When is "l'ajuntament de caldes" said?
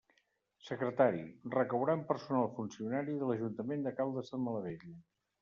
3.33-4.35